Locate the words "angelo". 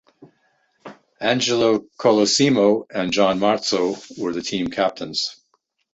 1.19-1.81